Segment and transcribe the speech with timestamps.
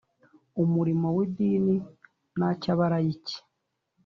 [0.63, 1.75] Umurimo w idini
[2.39, 3.37] na cy abalayiki